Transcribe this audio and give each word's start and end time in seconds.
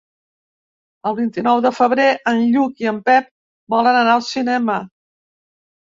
El 1.09 1.15
vint-i-nou 1.19 1.61
de 1.67 1.71
febrer 1.81 2.07
en 2.33 2.41
Lluc 2.55 2.81
i 2.85 2.89
en 2.95 2.99
Pep 3.11 3.31
volen 3.77 3.99
anar 4.03 4.19
al 4.19 4.29
cinema. 4.33 4.79